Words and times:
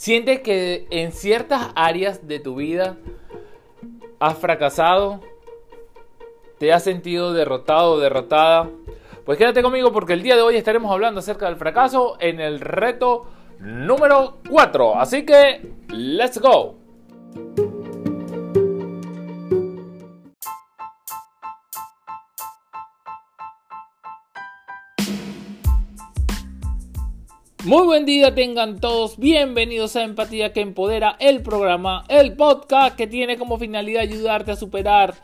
Sientes 0.00 0.40
que 0.40 0.86
en 0.88 1.12
ciertas 1.12 1.72
áreas 1.74 2.26
de 2.26 2.40
tu 2.40 2.54
vida 2.54 2.96
has 4.18 4.38
fracasado, 4.38 5.20
te 6.56 6.72
has 6.72 6.82
sentido 6.82 7.34
derrotado 7.34 7.92
o 7.92 7.98
derrotada. 7.98 8.70
Pues 9.26 9.36
quédate 9.36 9.60
conmigo 9.60 9.92
porque 9.92 10.14
el 10.14 10.22
día 10.22 10.36
de 10.36 10.40
hoy 10.40 10.56
estaremos 10.56 10.90
hablando 10.90 11.20
acerca 11.20 11.44
del 11.48 11.56
fracaso 11.56 12.16
en 12.18 12.40
el 12.40 12.60
reto 12.60 13.26
número 13.58 14.38
4. 14.48 14.98
Así 14.98 15.26
que, 15.26 15.70
let's 15.90 16.40
go. 16.40 16.79
Muy 27.64 27.84
buen 27.84 28.06
día 28.06 28.34
tengan 28.34 28.80
todos, 28.80 29.18
bienvenidos 29.18 29.94
a 29.94 30.02
Empatía 30.02 30.54
que 30.54 30.62
Empodera, 30.62 31.16
el 31.20 31.42
programa, 31.42 32.04
el 32.08 32.32
podcast 32.32 32.96
que 32.96 33.06
tiene 33.06 33.36
como 33.36 33.58
finalidad 33.58 34.00
ayudarte 34.00 34.52
a 34.52 34.56
superar, 34.56 35.14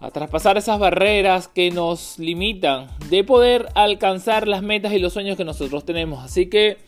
a 0.00 0.10
traspasar 0.10 0.56
esas 0.56 0.78
barreras 0.78 1.46
que 1.46 1.70
nos 1.70 2.18
limitan 2.18 2.86
de 3.10 3.24
poder 3.24 3.68
alcanzar 3.74 4.48
las 4.48 4.62
metas 4.62 4.94
y 4.94 4.98
los 4.98 5.12
sueños 5.12 5.36
que 5.36 5.44
nosotros 5.44 5.84
tenemos. 5.84 6.24
Así 6.24 6.48
que 6.48 6.78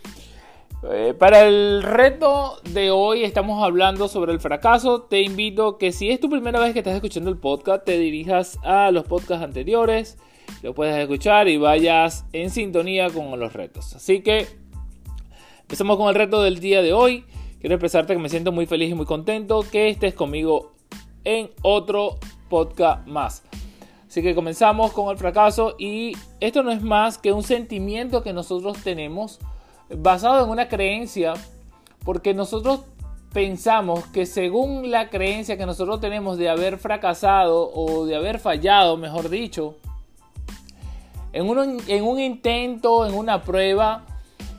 eh, 0.91 1.15
para 1.19 1.47
el 1.47 1.83
reto 1.83 2.63
de 2.71 2.91
hoy 2.91 3.25
estamos 3.25 3.63
hablando 3.63 4.09
sobre 4.09 4.33
el 4.33 4.41
fracaso. 4.41 5.03
Te 5.03 5.21
invito 5.21 5.77
que 5.77 5.93
si 5.93 6.11
es 6.11 6.19
tu 6.19 6.31
primera 6.31 6.61
vez 6.61 6.73
que 6.73 6.79
estás 6.79 6.95
escuchando 6.95 7.29
el 7.29 7.37
podcast, 7.37 7.85
te 7.85 7.99
dirijas 7.99 8.59
a 8.63 8.91
los 8.91 9.05
podcasts 9.05 9.45
anteriores 9.45 10.17
lo 10.63 10.75
puedes 10.75 10.97
escuchar 10.97 11.49
y 11.49 11.57
vayas 11.57 12.25
en 12.33 12.51
sintonía 12.51 13.11
con 13.11 13.39
los 13.39 13.53
retos. 13.53 13.95
Así 13.95 14.21
que 14.21 14.47
empezamos 15.63 15.97
con 15.97 16.09
el 16.09 16.15
reto 16.15 16.43
del 16.43 16.61
día 16.61 16.83
de 16.83 16.93
hoy. 16.93 17.25
Quiero 17.61 17.75
expresarte 17.75 18.15
que 18.15 18.19
me 18.19 18.29
siento 18.29 18.53
muy 18.53 18.67
feliz 18.67 18.91
y 18.91 18.95
muy 18.95 19.07
contento 19.07 19.65
que 19.71 19.89
estés 19.89 20.15
conmigo 20.15 20.73
en 21.25 21.51
otro 21.63 22.19
podcast 22.49 23.07
más. 23.07 23.43
Así 24.09 24.23
que 24.23 24.35
comenzamos 24.35 24.93
con 24.93 25.11
el 25.11 25.19
fracaso 25.19 25.77
y 25.79 26.17
esto 26.41 26.63
no 26.63 26.73
es 26.73 26.83
más 26.83 27.17
que 27.17 27.33
un 27.33 27.45
sentimiento 27.45 28.23
que 28.23 28.33
nosotros 28.33 28.79
tenemos 28.83 29.39
basado 29.89 30.45
en 30.45 30.51
una 30.51 30.69
creencia 30.69 31.35
porque 32.05 32.35
nosotros 32.35 32.81
pensamos 33.33 34.05
que 34.07 34.27
según 34.27 34.91
la 34.91 35.11
creencia 35.11 35.57
que 35.57 35.67
nosotros 35.67 36.01
tenemos 36.01 36.39
de 36.39 36.49
haber 36.49 36.79
fracasado 36.79 37.71
o 37.73 38.07
de 38.07 38.17
haber 38.17 38.41
fallado, 38.41 38.97
mejor 38.97 39.29
dicho, 39.29 39.77
en 41.33 41.49
un, 41.49 42.21
intento, 42.21 43.07
en 43.07 43.15
una 43.15 43.43
prueba 43.43 44.05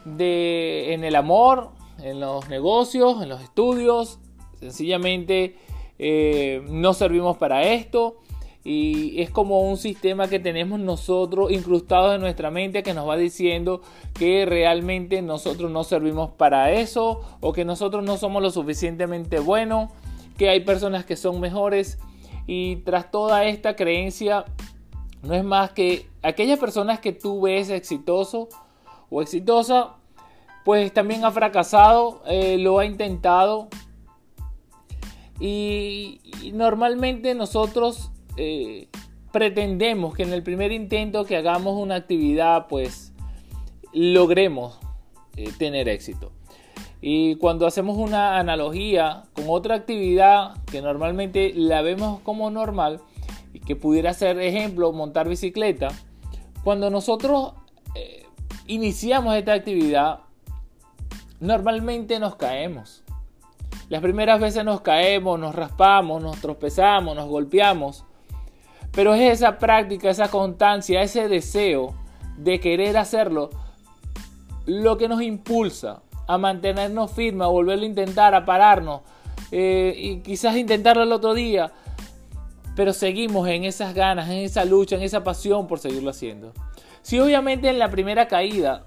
de, 0.06 0.94
en 0.94 1.04
el 1.04 1.16
amor, 1.16 1.72
en 2.02 2.20
los 2.20 2.48
negocios, 2.50 3.22
en 3.22 3.30
los 3.30 3.42
estudios, 3.42 4.20
sencillamente 4.60 5.58
eh, 6.00 6.62
no 6.70 6.94
servimos 6.94 7.38
para 7.38 7.64
esto 7.64 8.18
y 8.64 9.20
es 9.22 9.32
como 9.32 9.62
un 9.62 9.78
sistema 9.78 10.28
que 10.28 10.40
tenemos 10.40 10.80
nosotros 10.80 11.52
incrustado 11.52 12.14
en 12.14 12.22
nuestra 12.22 12.52
mente 12.52 12.84
que 12.84 12.94
nos 12.94 13.08
va 13.10 13.18
diciendo 13.18 13.82
que 14.14 14.46
realmente 14.46 15.22
nosotros 15.22 15.72
no 15.72 15.84
servimos 15.84 16.32
para 16.32 16.72
eso 16.72 17.22
o 17.40 17.54
que 17.54 17.66
nosotros 17.66 18.04
no 18.04 18.18
somos 18.18 18.42
lo 18.44 18.52
suficientemente 18.52 19.40
buenos, 19.40 19.90
que 20.38 20.50
hay 20.50 20.60
personas 20.60 21.06
que 21.06 21.16
son 21.16 21.40
mejores 21.40 21.98
y 22.46 22.78
tras 22.78 23.10
toda 23.10 23.46
esta 23.46 23.76
creencia 23.76 24.46
no 25.24 25.34
es 25.36 25.44
más 25.44 25.72
que 25.72 26.08
aquellas 26.24 26.60
personas 26.60 27.00
que 27.00 27.12
tú 27.12 27.42
ves 27.42 27.70
exitoso 27.70 28.50
o 29.10 29.22
exitosa, 29.22 29.96
pues 30.66 30.94
también 30.94 31.26
ha 31.26 31.32
fracasado, 31.32 32.22
eh, 32.26 32.58
lo 32.58 32.80
ha 32.80 32.86
intentado. 32.86 33.68
Y, 35.40 36.20
normalmente 36.54 37.34
nosotros 37.36 38.12
eh, 38.38 38.88
pretendemos 39.32 40.14
que 40.14 40.24
en 40.24 40.34
el 40.34 40.44
primer 40.44 40.72
intento 40.72 41.26
que 41.26 41.38
hagamos 41.38 41.78
una 41.78 41.96
actividad, 41.96 42.68
pues 42.68 43.14
logremos 43.94 44.80
eh, 45.36 45.52
tener 45.58 45.90
éxito. 45.90 46.32
Y 47.02 47.36
cuando 47.36 47.66
hacemos 47.66 47.98
una 47.98 48.38
analogía 48.38 49.24
con 49.34 49.46
otra 49.48 49.76
actividad 49.76 50.56
que 50.66 50.82
normalmente 50.82 51.52
la 51.56 51.82
vemos 51.82 52.20
como 52.22 52.52
normal, 52.52 53.02
y 53.54 53.60
que 53.60 53.76
pudiera 53.76 54.14
ser 54.14 54.40
ejemplo 54.40 54.92
montar 54.92 55.28
bicicleta, 55.28 55.90
cuando 56.64 56.90
nosotros 56.90 57.54
eh, 57.96 58.26
iniciamos 58.68 59.36
esta 59.36 59.54
actividad, 59.54 60.20
normalmente 61.40 62.20
nos 62.20 62.36
caemos. 62.36 63.04
Las 63.90 64.02
primeras 64.02 64.40
veces 64.40 64.64
nos 64.64 64.82
caemos, 64.82 65.38
nos 65.40 65.54
raspamos, 65.54 66.22
nos 66.22 66.40
tropezamos, 66.40 67.16
nos 67.16 67.28
golpeamos. 67.28 68.06
Pero 68.92 69.14
es 69.14 69.34
esa 69.34 69.58
práctica, 69.58 70.10
esa 70.10 70.30
constancia, 70.30 71.02
ese 71.02 71.28
deseo 71.28 71.94
de 72.38 72.60
querer 72.60 72.98
hacerlo 72.98 73.50
lo 74.66 74.98
que 74.98 75.08
nos 75.08 75.22
impulsa 75.22 76.02
a 76.28 76.38
mantenernos 76.38 77.12
firmes, 77.12 77.46
a 77.46 77.50
volverlo 77.50 77.84
a 77.84 77.88
intentar, 77.88 78.36
a 78.36 78.46
pararnos 78.46 79.02
eh, 79.52 79.94
y 79.98 80.18
quizás 80.20 80.56
intentarlo 80.56 81.04
el 81.04 81.12
otro 81.12 81.34
día 81.34 81.72
pero 82.76 82.94
seguimos 82.94 83.48
en 83.48 83.64
esas 83.64 83.94
ganas, 83.94 84.30
en 84.30 84.38
esa 84.38 84.66
lucha, 84.66 84.96
en 84.96 85.02
esa 85.02 85.24
pasión 85.24 85.68
por 85.68 85.80
seguirlo 85.80 86.10
haciendo. 86.10 86.54
Si 87.02 87.20
obviamente 87.20 87.70
en 87.70 87.80
la 87.80 87.90
primera 87.90 88.28
caída 88.28 88.86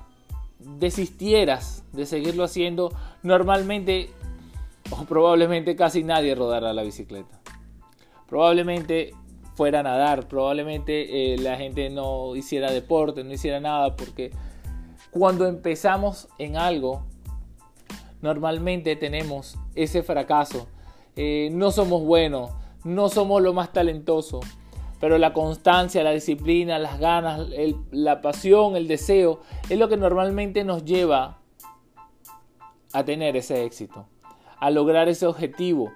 desistieras 0.59 1.85
de 1.93 2.07
seguirlo 2.07 2.45
haciendo, 2.45 2.93
normalmente 3.23 4.11
o 4.91 5.05
probablemente 5.05 5.77
casi 5.77 6.05
nadie 6.05 6.35
rodara 6.35 6.73
la 6.73 6.83
bicicleta. 6.83 7.41
Probablemente 8.29 9.13
fuera 9.55 9.81
a 9.81 9.83
nadar, 9.83 10.29
probablemente 10.29 11.35
eh, 11.35 11.39
la 11.39 11.57
gente 11.57 11.89
no 11.91 12.35
hiciera 12.37 12.71
deporte, 12.71 13.25
no 13.25 13.33
hiciera 13.33 13.61
nada, 13.61 13.97
porque 13.97 14.31
cuando 15.11 15.47
empezamos 15.47 16.29
en 16.39 16.57
algo, 16.57 17.05
normalmente 18.21 18.97
tenemos 18.97 19.57
ese 19.75 20.03
fracaso. 20.03 20.67
Eh, 21.17 21.51
no 21.53 21.71
somos 21.71 22.03
buenos, 22.03 22.51
no 22.85 23.09
somos 23.09 23.43
lo 23.43 23.53
más 23.53 23.73
talentoso, 23.73 24.41
pero 25.01 25.19
la 25.19 25.33
constancia, 25.33 26.05
la 26.05 26.13
disciplina, 26.13 26.79
las 26.79 26.99
ganas, 26.99 27.49
la 27.91 28.21
pasión, 28.21 28.77
el 28.77 28.87
deseo, 28.87 29.41
es 29.69 29.79
lo 29.79 29.89
que 29.89 29.97
normalmente 29.97 30.65
nos 30.65 30.85
lleva 30.85 31.39
a 32.93 33.05
tener 33.05 33.37
ese 33.37 33.65
éxito, 33.65 34.07
a 34.59 34.71
lograr 34.71 35.09
ese 35.09 35.27
objetivo, 35.27 35.93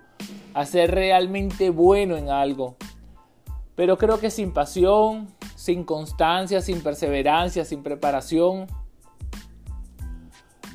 a 0.54 0.66
ser 0.66 0.90
realmente 0.90 1.70
bueno 1.70 2.16
en 2.16 2.30
algo. 2.30 2.76
Pero 3.76 3.96
creo 3.96 4.18
que 4.18 4.30
sin 4.30 4.52
pasión, 4.52 5.28
sin 5.54 5.84
constancia, 5.84 6.60
sin 6.60 6.82
perseverancia, 6.82 7.64
sin 7.64 7.82
preparación, 7.82 8.66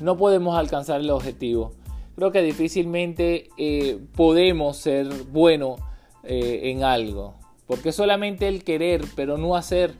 no 0.00 0.16
podemos 0.16 0.56
alcanzar 0.56 1.00
el 1.00 1.10
objetivo. 1.10 1.72
Creo 2.16 2.32
que 2.32 2.42
difícilmente 2.42 3.48
eh, 3.58 3.98
podemos 4.16 4.76
ser 4.76 5.08
buenos 5.24 5.80
eh, 6.26 6.70
en 6.70 6.84
algo. 6.84 7.34
Porque 7.66 7.92
solamente 7.92 8.48
el 8.48 8.64
querer, 8.64 9.04
pero 9.16 9.38
no 9.38 9.56
hacer, 9.56 9.94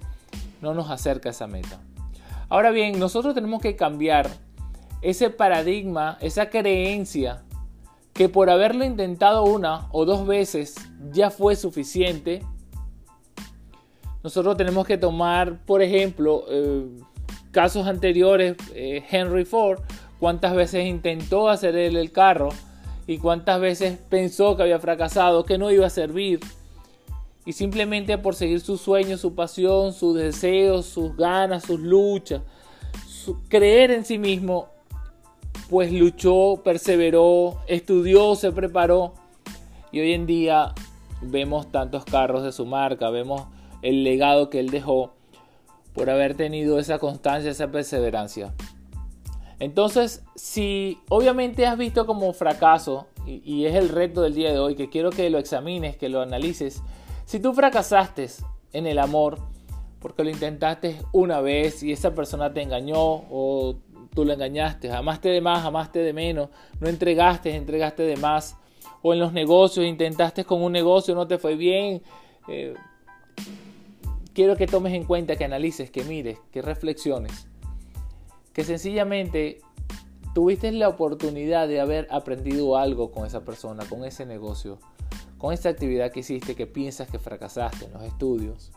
no 0.60 0.74
nos 0.74 0.90
acerca 0.90 1.30
a 1.30 1.32
esa 1.32 1.46
meta. 1.46 1.80
Ahora 2.48 2.71
bien, 2.71 2.98
nosotros 2.98 3.34
tenemos 3.34 3.62
que 3.62 3.76
cambiar 3.76 4.28
ese 5.03 5.30
paradigma, 5.30 6.18
esa 6.21 6.50
creencia 6.50 7.42
que 8.12 8.28
por 8.28 8.48
haberlo 8.48 8.84
intentado 8.84 9.44
una 9.44 9.88
o 9.92 10.04
dos 10.04 10.26
veces 10.26 10.74
ya 11.10 11.30
fue 11.30 11.56
suficiente. 11.56 12.42
Nosotros 14.22 14.56
tenemos 14.56 14.86
que 14.86 14.97
tomar, 14.97 15.65
por 15.66 15.82
ejemplo, 15.82 16.44
eh, 16.48 16.86
casos 17.50 17.86
anteriores, 17.86 18.56
eh, 18.74 19.04
Henry 19.10 19.44
Ford, 19.44 19.80
cuántas 20.20 20.54
veces 20.54 20.86
intentó 20.86 21.48
hacer 21.48 21.77
el 21.77 22.12
carro 22.12 22.50
y 23.06 23.18
cuántas 23.18 23.60
veces 23.60 23.98
pensó 24.09 24.56
que 24.56 24.62
había 24.62 24.78
fracasado, 24.78 25.45
que 25.45 25.59
no 25.59 25.71
iba 25.71 25.86
a 25.86 25.91
servir. 25.91 26.41
Y 27.47 27.53
simplemente 27.53 28.16
por 28.16 28.34
seguir 28.34 28.60
sus 28.60 28.80
sueños, 28.80 29.21
su 29.21 29.34
pasión, 29.34 29.92
sus 29.92 30.16
deseos, 30.16 30.86
sus 30.86 31.15
ganas, 31.16 31.65
sus 31.65 31.80
luchas, 31.80 32.41
creer 33.48 33.91
en 33.91 34.04
sí 34.04 34.18
mismo, 34.18 34.68
pues 35.68 35.92
luchó, 35.92 36.62
perseveró, 36.65 37.60
estudió, 37.66 38.34
se 38.34 38.53
preparó. 38.53 39.15
Y 39.92 40.01
hoy 40.01 40.12
en 40.12 40.27
día 40.27 40.72
vemos 41.21 41.71
tantos 41.71 42.04
carros 42.04 42.42
de 42.42 42.53
su 42.53 42.65
marca, 42.66 43.10
vemos 43.10 43.42
el 43.83 44.04
legado 44.04 44.48
que 44.48 44.60
él 44.60 44.71
dejó 44.71 45.12
por 45.92 46.10
haber 46.10 46.34
tenido 46.34 46.78
esa 46.78 46.98
constancia, 46.98 47.51
esa 47.51 47.71
perseverancia. 47.71 48.53
Entonces, 49.59 50.24
si 50.34 50.98
obviamente 51.09 51.66
has 51.66 51.78
visto 51.78 52.06
como 52.06 52.33
fracaso, 52.33 53.06
y, 53.27 53.65
es 53.65 53.74
el 53.74 53.89
reto 53.89 54.22
del 54.22 54.34
día 54.34 54.53
de 54.53 54.59
hoy, 54.59 54.74
que 54.74 54.91
quiero 54.91 55.10
que 55.10 55.30
lo 55.30 55.39
examines, 55.39 55.97
que 55.97 56.09
lo 56.09 56.21
analices, 56.21 56.83
si 57.24 57.41
tú 57.41 57.54
fracasaste 57.54 58.28
en 58.72 58.86
el 58.86 58.98
amor, 58.98 59.39
porque 60.01 60.24
lo 60.24 60.30
intentaste 60.30 61.01
una 61.12 61.41
vez 61.41 61.83
y 61.83 61.92
esa 61.92 62.15
persona 62.15 62.53
te 62.53 62.60
engañó 62.60 62.98
o 63.01 63.77
tú 64.15 64.24
lo 64.24 64.33
engañaste, 64.33 64.92
amaste 64.92 65.30
de 65.30 65.41
más, 65.41 65.65
amaste 65.65 66.01
de 66.01 66.12
menos, 66.12 66.51
no 66.80 66.89
entregaste, 66.89 67.54
entregaste 67.54 68.03
de 68.03 68.16
más. 68.16 68.56
O 69.01 69.12
en 69.12 69.21
los 69.21 69.33
negocios, 69.33 69.84
intentaste 69.84 70.45
con 70.45 70.62
un 70.62 70.72
negocio, 70.72 71.15
no 71.15 71.27
te 71.27 71.39
fue 71.39 71.56
bien. 71.56 72.03
Eh, 72.48 72.74
quiero 74.33 74.56
que 74.56 74.66
tomes 74.66 74.95
en 74.95 75.04
cuenta, 75.04 75.36
que 75.36 75.45
analices, 75.45 75.91
que 75.91 76.04
mires, 76.04 76.39
que 76.51 76.62
reflexiones. 76.62 77.47
Que 78.54 78.65
sencillamente 78.65 79.60
tuviste 80.34 80.72
la 80.72 80.89
oportunidad 80.89 81.68
de 81.68 81.80
haber 81.80 82.09
aprendido 82.10 82.77
algo 82.77 83.12
con 83.12 83.27
esa 83.27 83.45
persona, 83.45 83.84
con 83.84 84.04
ese 84.04 84.24
negocio, 84.24 84.78
con 85.39 85.53
esa 85.53 85.68
actividad 85.68 86.10
que 86.10 86.21
hiciste 86.21 86.54
que 86.54 86.66
piensas 86.66 87.09
que 87.10 87.18
fracasaste 87.18 87.84
en 87.84 87.92
los 87.92 88.03
estudios 88.03 88.72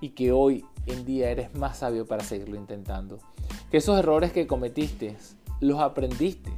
y 0.00 0.10
que 0.10 0.32
hoy 0.32 0.64
en 0.86 1.04
día 1.04 1.30
eres 1.30 1.54
más 1.54 1.78
sabio 1.78 2.06
para 2.06 2.24
seguirlo 2.24 2.56
intentando. 2.56 3.18
Que 3.70 3.76
esos 3.76 3.98
errores 3.98 4.32
que 4.32 4.46
cometiste 4.46 5.16
los 5.60 5.78
aprendiste. 5.80 6.50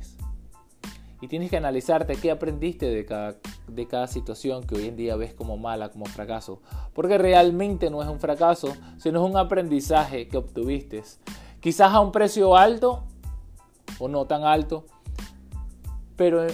Y 1.20 1.28
tienes 1.28 1.50
que 1.50 1.56
analizarte 1.56 2.16
qué 2.16 2.32
aprendiste 2.32 2.87
de 2.87 3.04
cada, 3.04 3.37
de 3.69 3.87
cada 3.87 4.08
situación 4.08 4.64
que 4.64 4.75
hoy 4.75 4.88
en 4.88 4.96
día 4.96 5.14
ves 5.14 5.34
como 5.34 5.56
mala, 5.56 5.90
como 5.90 6.06
fracaso. 6.06 6.60
Porque 6.94 7.16
realmente 7.16 7.90
no 7.90 8.02
es 8.02 8.08
un 8.08 8.19
fracaso, 8.19 8.75
sino 8.99 9.25
es 9.25 9.31
un 9.31 9.37
aprendizaje 9.37 10.26
que 10.26 10.37
obtuviste. 10.37 11.02
Quizás 11.62 11.93
a 11.93 12.00
un 12.00 12.11
precio 12.11 12.56
alto 12.56 13.05
o 14.00 14.09
no 14.09 14.25
tan 14.25 14.43
alto. 14.43 14.85
Pero 16.17 16.44
eh, 16.44 16.53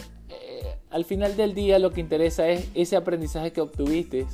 al 0.91 1.07
final 1.07 1.35
del 1.35 1.55
día 1.55 1.79
lo 1.79 1.93
que 1.93 2.03
interesa 2.03 2.47
es 2.49 2.69
ese 2.75 2.95
aprendizaje 2.95 3.51
que 3.51 3.63
obtuviste 3.63 4.27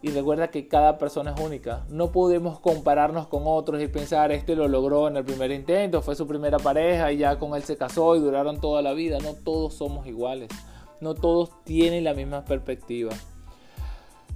y 0.00 0.10
recuerda 0.10 0.52
que 0.52 0.68
cada 0.68 0.98
persona 0.98 1.34
es 1.36 1.40
única. 1.40 1.84
No 1.88 2.12
podemos 2.12 2.60
compararnos 2.60 3.26
con 3.26 3.42
otros 3.46 3.82
y 3.82 3.88
pensar, 3.88 4.30
este 4.30 4.54
lo 4.54 4.68
logró 4.68 5.08
en 5.08 5.16
el 5.16 5.24
primer 5.24 5.50
intento, 5.50 6.00
fue 6.00 6.14
su 6.14 6.28
primera 6.28 6.58
pareja 6.58 7.10
y 7.10 7.16
ya 7.16 7.36
con 7.36 7.56
él 7.56 7.64
se 7.64 7.76
casó 7.76 8.14
y 8.14 8.20
duraron 8.20 8.60
toda 8.60 8.82
la 8.82 8.92
vida. 8.92 9.18
No 9.18 9.34
todos 9.34 9.74
somos 9.74 10.06
iguales. 10.06 10.48
No 11.00 11.14
todos 11.14 11.50
tienen 11.64 12.04
la 12.04 12.14
misma 12.14 12.44
perspectiva. 12.44 13.10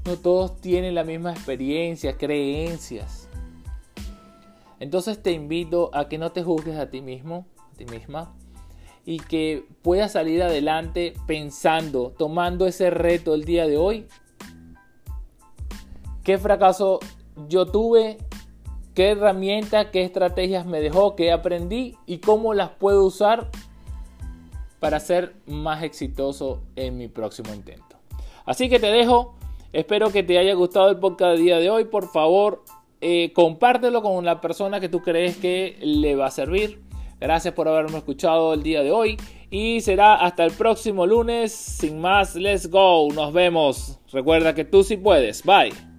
No 0.05 0.17
todos 0.17 0.61
tienen 0.61 0.97
la 0.97 1.05
misma 1.05 1.31
experiencia, 1.31 2.17
creencias. 2.17 3.29
Entonces 4.83 5.23
te 5.23 5.31
invito 5.31 5.91
a 5.93 6.09
que 6.09 6.19
no 6.19 6.33
te 6.33 6.43
juzgues 6.43 6.77
a 6.77 6.91
ti 6.91 7.03
mismo, 7.03 7.47
a 7.73 7.77
ti 7.77 7.85
misma, 7.85 8.35
y 9.05 9.21
que 9.21 9.65
puedas 9.81 10.11
salir 10.11 10.43
adelante 10.43 11.15
pensando, 11.25 12.13
tomando 12.19 12.67
ese 12.67 12.91
reto 12.91 13.35
el 13.35 13.45
día 13.45 13.69
de 13.69 13.77
hoy. 13.77 14.09
Qué 16.25 16.37
fracaso 16.37 16.99
yo 17.49 17.67
tuve, 17.67 18.19
qué 18.93 19.11
herramientas, 19.11 19.87
qué 19.93 20.03
estrategias 20.03 20.67
me 20.67 20.81
dejó, 20.81 21.15
qué 21.15 21.31
aprendí 21.31 21.97
y 22.05 22.19
cómo 22.19 22.53
las 22.53 22.71
puedo 22.71 23.05
usar 23.05 23.51
para 24.81 24.99
ser 24.99 25.37
más 25.47 25.85
exitoso 25.85 26.61
en 26.75 26.99
mi 26.99 27.07
próximo 27.07 27.55
intento. 27.55 27.99
Así 28.45 28.69
que 28.69 28.81
te 28.81 28.89
dejo, 28.89 29.37
espero 29.73 30.11
que 30.11 30.25
te 30.25 30.39
haya 30.39 30.55
gustado 30.55 30.91
el 30.91 30.99
podcast 30.99 31.37
del 31.37 31.45
día 31.45 31.59
de 31.59 31.71
hoy, 31.71 31.85
por 31.85 32.09
favor 32.09 32.65
eh, 33.03 33.33
compártelo 33.35 34.01
con 34.01 34.25
la 34.25 34.41
persona 34.41 34.81
que 34.81 34.89
tú 34.89 35.03
crees 35.03 35.37
que 35.37 35.77
le 35.83 36.15
va 36.15 36.27
a 36.27 36.31
servir. 36.31 36.81
Gracias 37.21 37.53
por 37.55 37.69
haberme 37.69 37.99
escuchado 37.99 38.55
el 38.55 38.63
día 38.63 38.83
de 38.83 38.91
hoy 38.91 39.17
y 39.51 39.81
será 39.81 40.15
hasta 40.15 40.45
el 40.45 40.53
próximo 40.53 41.07
lunes. 41.07 41.53
Sin 41.53 42.01
más, 42.01 42.35
let's 42.35 42.71
go. 42.71 43.09
Nos 43.13 43.33
vemos. 43.33 44.01
Recuerda 44.13 44.55
que 44.55 44.65
tú 44.65 44.83
sí 44.83 44.97
puedes. 44.97 45.45
Bye. 45.45 45.92